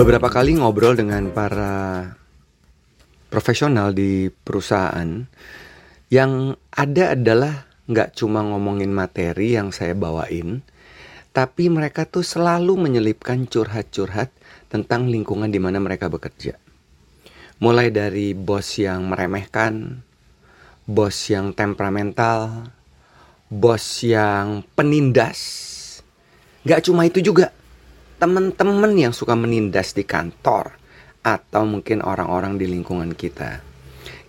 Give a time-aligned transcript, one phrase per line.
[0.00, 2.16] Beberapa kali ngobrol dengan para
[3.28, 5.28] profesional di perusahaan
[6.08, 10.64] yang ada adalah nggak cuma ngomongin materi yang saya bawain,
[11.36, 14.32] tapi mereka tuh selalu menyelipkan curhat-curhat
[14.72, 16.56] tentang lingkungan di mana mereka bekerja.
[17.60, 20.00] Mulai dari bos yang meremehkan,
[20.88, 22.72] bos yang temperamental,
[23.52, 25.76] bos yang penindas.
[26.64, 27.52] Gak cuma itu juga,
[28.20, 30.76] teman-teman yang suka menindas di kantor
[31.24, 33.64] atau mungkin orang-orang di lingkungan kita.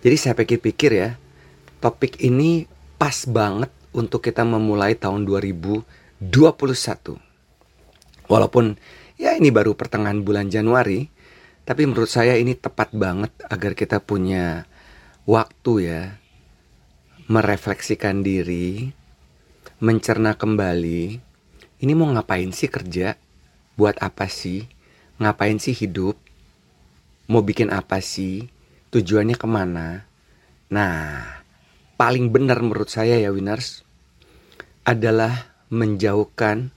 [0.00, 1.20] Jadi saya pikir-pikir ya,
[1.84, 2.64] topik ini
[2.96, 6.24] pas banget untuk kita memulai tahun 2021.
[8.32, 8.80] Walaupun
[9.20, 11.12] ya ini baru pertengahan bulan Januari,
[11.68, 14.64] tapi menurut saya ini tepat banget agar kita punya
[15.28, 16.16] waktu ya
[17.28, 18.88] merefleksikan diri,
[19.84, 21.20] mencerna kembali.
[21.82, 23.31] Ini mau ngapain sih kerja?
[23.78, 24.68] Buat apa sih?
[25.22, 26.18] Ngapain sih hidup?
[27.30, 28.50] Mau bikin apa sih?
[28.92, 30.04] Tujuannya ke mana?
[30.68, 31.22] Nah,
[31.96, 33.84] paling benar menurut saya ya winners
[34.84, 36.74] adalah menjauhkan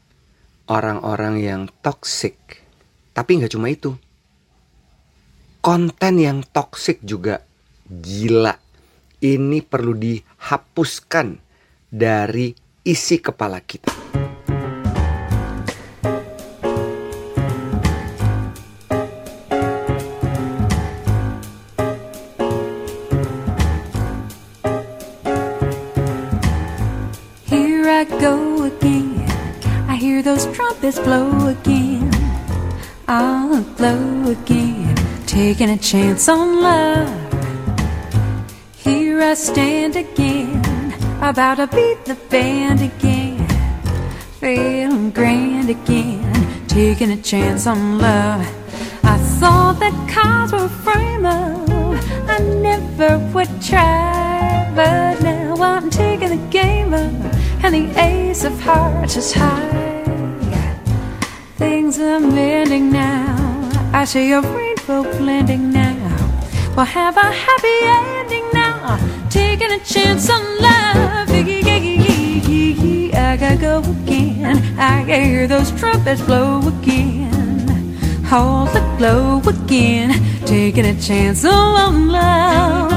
[0.70, 2.38] orang-orang yang toxic.
[3.12, 3.96] Tapi nggak cuma itu
[5.66, 7.42] konten yang toksik juga
[7.90, 8.54] gila.
[9.18, 11.42] Ini perlu dihapuskan
[11.90, 12.54] dari
[12.86, 14.05] isi kepala kita.
[30.46, 32.10] Those trumpets blow again.
[33.08, 37.34] I'll blow again taking a chance on love.
[38.76, 43.48] Here I stand again, about to beat the band again,
[44.40, 48.42] feeling grand again, taking a chance on love.
[49.04, 51.70] I thought that cards were frame up,
[52.30, 57.34] I never would try, but now I'm taking the game up,
[57.64, 59.85] and the ace of hearts is high.
[61.66, 63.72] Things are mending now.
[63.92, 65.98] I see a rainbow blending now.
[66.76, 69.00] We'll have a happy ending now.
[69.32, 71.30] Taking a chance on love.
[73.32, 74.58] I gotta go again.
[74.80, 77.98] I hear those trumpets blow again.
[78.32, 80.10] All the glow again.
[80.46, 82.95] Taking a chance on love.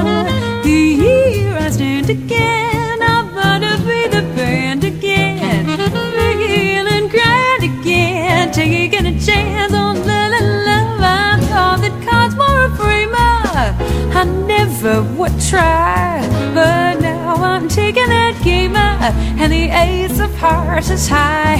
[14.89, 16.19] Never would try.
[16.53, 21.59] But now I'm taking that game up, and the ace of hearts is high.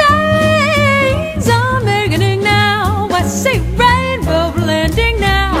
[0.00, 3.08] Things are beginning now.
[3.10, 5.53] I say rainbow blending now.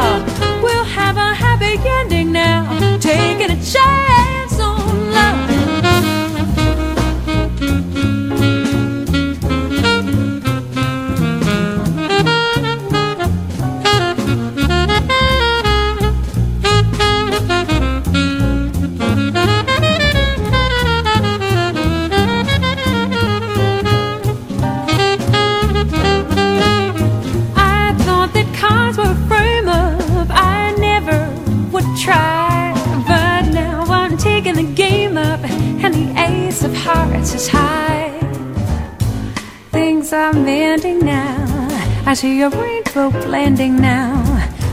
[42.14, 44.14] I see a rainbow blending now.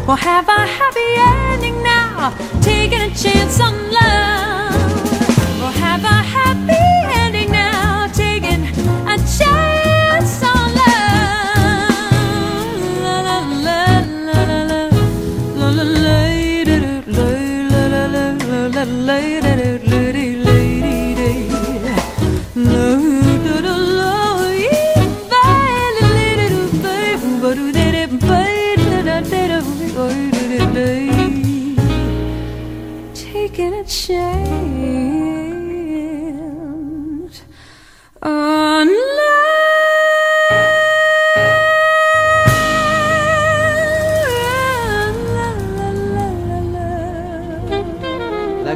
[0.06, 2.30] We'll have a happy ending now.
[2.62, 5.60] Taking a chance on love.
[5.60, 6.81] We'll have a happy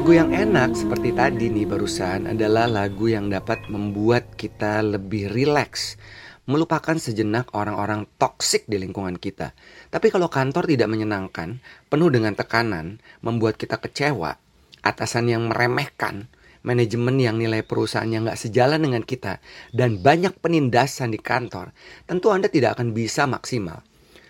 [0.05, 5.97] Lagu yang enak seperti tadi nih barusan adalah lagu yang dapat membuat kita lebih rileks
[6.45, 9.57] melupakan sejenak orang-orang toksik di lingkungan kita.
[9.89, 11.57] Tapi kalau kantor tidak menyenangkan,
[11.89, 14.37] penuh dengan tekanan, membuat kita kecewa,
[14.85, 16.29] atasan yang meremehkan,
[16.61, 19.41] manajemen yang nilai perusahaannya nggak sejalan dengan kita,
[19.73, 21.73] dan banyak penindasan di kantor,
[22.05, 23.81] tentu Anda tidak akan bisa maksimal.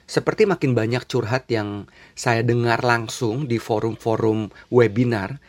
[0.06, 5.42] seperti makin banyak curhat yang saya dengar langsung di forum-forum webinar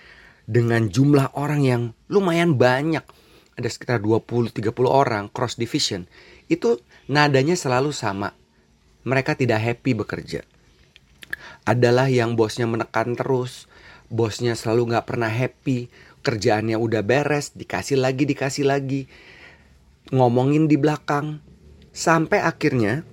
[0.48, 3.04] dengan jumlah orang yang lumayan banyak,
[3.56, 6.08] ada sekitar 20-30 orang cross division,
[6.48, 6.80] itu
[7.10, 8.32] nadanya selalu sama.
[9.06, 10.42] Mereka tidak happy bekerja.
[11.66, 13.70] Adalah yang bosnya menekan terus,
[14.08, 15.90] bosnya selalu nggak pernah happy,
[16.26, 19.06] kerjaannya udah beres, dikasih lagi, dikasih lagi,
[20.10, 21.38] ngomongin di belakang,
[21.94, 23.06] sampai akhirnya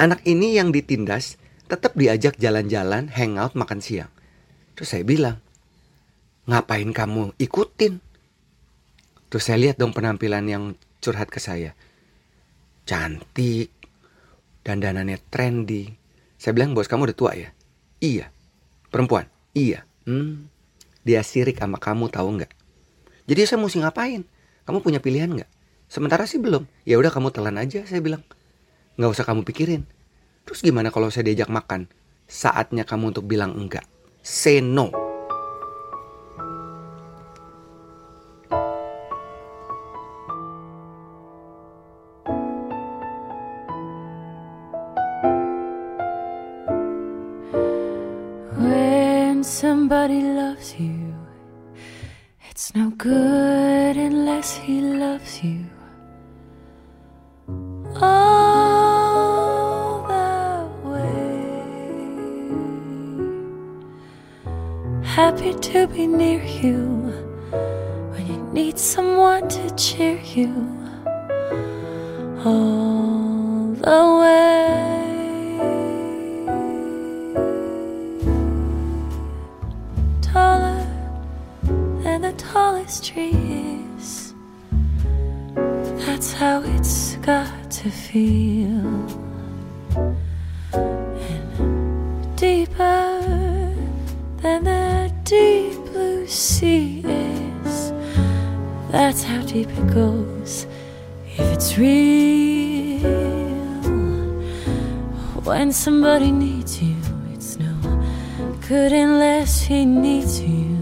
[0.00, 4.12] anak ini yang ditindas tetap diajak jalan-jalan, hangout, makan siang.
[4.78, 5.40] Terus saya bilang,
[6.46, 7.98] ngapain kamu ikutin?
[9.26, 10.64] Terus saya lihat dong penampilan yang
[11.02, 11.74] curhat ke saya.
[12.86, 13.74] Cantik,
[14.62, 15.90] dandanannya trendy.
[16.38, 17.50] Saya bilang, bos kamu udah tua ya?
[17.98, 18.30] Iya.
[18.92, 19.35] Perempuan?
[19.56, 19.88] Iya.
[20.04, 20.52] Hmm,
[21.00, 22.52] dia sirik sama kamu tahu nggak?
[23.24, 24.28] Jadi saya mesti ngapain?
[24.68, 25.48] Kamu punya pilihan nggak?
[25.88, 26.68] Sementara sih belum.
[26.84, 28.20] Ya udah kamu telan aja, saya bilang.
[29.00, 29.88] Nggak usah kamu pikirin.
[30.44, 31.88] Terus gimana kalau saya diajak makan?
[32.28, 33.88] Saatnya kamu untuk bilang enggak.
[34.20, 35.05] Say no.
[49.46, 51.14] Somebody loves you,
[52.50, 55.64] it's no good unless he loves you.
[58.00, 61.46] All the way.
[65.04, 66.82] Happy to be near you
[68.10, 70.52] when you need someone to cheer you.
[72.44, 74.75] All the way.
[82.56, 83.36] Tallest tree
[83.98, 84.34] is.
[86.04, 88.86] That's how it's got to feel.
[91.30, 93.04] And deeper
[94.42, 97.92] than the deep blue sea is.
[98.90, 100.66] That's how deep it goes
[101.36, 103.12] if it's real.
[105.44, 106.96] When somebody needs you,
[107.34, 107.74] it's no
[108.66, 110.75] good unless he needs you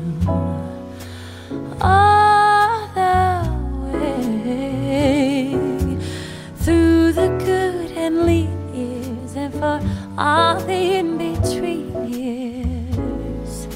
[10.16, 13.66] all the in between years.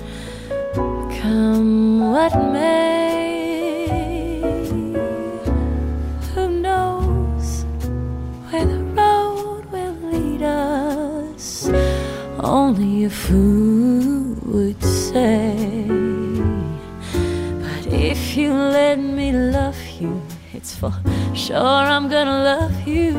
[1.20, 4.40] Come what may,
[6.34, 7.64] who knows
[8.48, 11.68] where the road will lead us?
[12.40, 15.54] Only a fool would say.
[17.64, 20.22] But if you let me love you,
[20.52, 20.92] it's for
[21.34, 21.56] sure
[21.94, 23.16] I'm gonna love you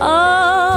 [0.00, 0.73] all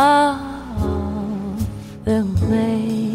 [0.00, 1.68] of
[2.06, 3.09] the way.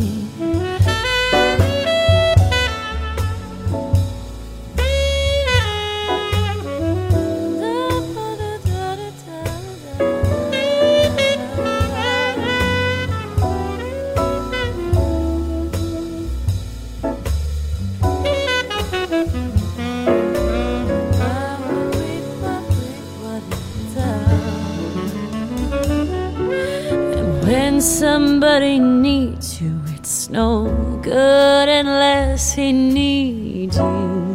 [27.86, 34.35] Somebody needs you, it's no good unless he needs you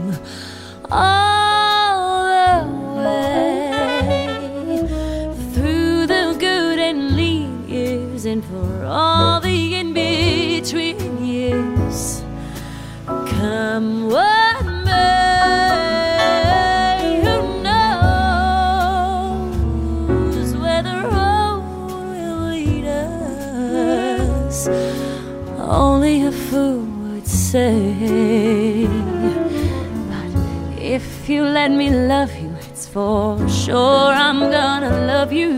[26.33, 28.87] fool would say.
[30.11, 30.33] But
[30.79, 35.53] if you let me love you, it's for sure I'm gonna love you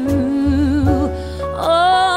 [1.57, 2.12] all